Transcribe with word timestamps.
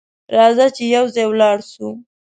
راځه 0.35 0.65
چې 0.75 0.83
یو 0.95 1.05
ځای 1.15 1.25
ولاړ 1.27 1.57
سو! 1.71 1.87